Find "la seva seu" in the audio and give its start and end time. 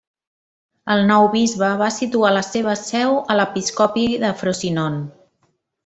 2.37-3.21